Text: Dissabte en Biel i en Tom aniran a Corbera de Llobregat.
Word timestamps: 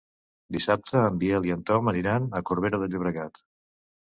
Dissabte 0.55 1.03
en 1.09 1.19
Biel 1.23 1.45
i 1.49 1.53
en 1.57 1.61
Tom 1.73 1.91
aniran 1.93 2.27
a 2.41 2.43
Corbera 2.51 2.81
de 2.85 2.89
Llobregat. 2.95 3.41